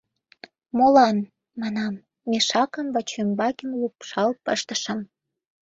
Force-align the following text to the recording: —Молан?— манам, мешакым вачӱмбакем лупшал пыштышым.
—Молан?— 0.77 1.17
манам, 1.59 1.93
мешакым 2.29 2.87
вачӱмбакем 2.93 3.71
лупшал 3.81 4.29
пыштышым. 4.43 4.99